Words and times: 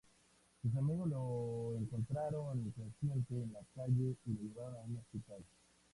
Sus 0.63 0.75
amigos 0.75 1.09
lo 1.09 1.75
encontraron 1.77 2.57
inconsciente 2.65 3.35
en 3.35 3.53
la 3.53 3.59
calle 3.75 4.15
y 4.25 4.31
lo 4.33 4.41
llevaron 4.41 4.75
a 4.77 4.85
un 4.85 4.97
hospital. 4.97 5.43